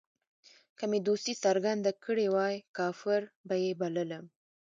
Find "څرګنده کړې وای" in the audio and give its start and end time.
1.43-2.55